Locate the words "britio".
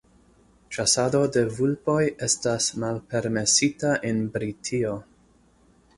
4.39-4.99